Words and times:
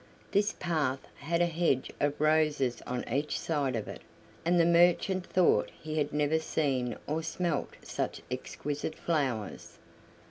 This 0.31 0.51
path 0.53 1.07
had 1.19 1.43
a 1.43 1.45
hedge 1.45 1.91
of 1.99 2.19
roses 2.19 2.81
on 2.87 3.07
each 3.07 3.39
side 3.39 3.75
of 3.75 3.87
it, 3.87 4.01
and 4.43 4.59
the 4.59 4.65
merchant 4.65 5.27
thought 5.27 5.69
he 5.79 5.99
had 5.99 6.11
never 6.11 6.39
seen 6.39 6.95
or 7.05 7.21
smelt 7.21 7.75
such 7.83 8.23
exquisite 8.31 8.95
flowers. 8.95 9.77